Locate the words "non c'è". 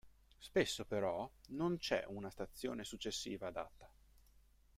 1.49-2.05